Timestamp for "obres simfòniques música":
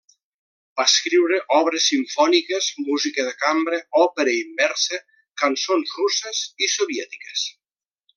1.57-3.25